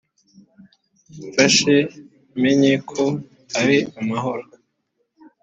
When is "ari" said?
3.59-3.77